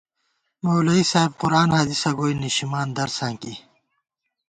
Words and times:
مولوی 0.63 1.03
صاحب 1.11 1.31
قرآن 1.41 1.69
حدیثہ 1.79 2.11
گوئی 2.17 2.33
نِشِمان 2.45 2.87
درساں 2.97 3.33
کی 3.41 3.53